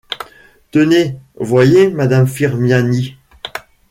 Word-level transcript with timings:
Tenez, 0.71 1.19
voyez 1.39 1.91
madame 1.91 2.25
Firmiani. 2.25 3.17